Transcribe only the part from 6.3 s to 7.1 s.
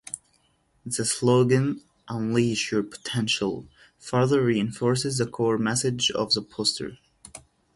the poster.